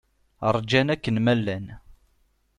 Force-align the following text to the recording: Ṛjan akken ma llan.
Ṛjan 0.55 0.91
akken 0.93 1.17
ma 1.21 1.33
llan. 1.39 1.65